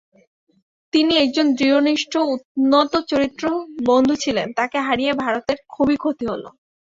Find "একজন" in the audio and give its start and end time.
1.17-1.47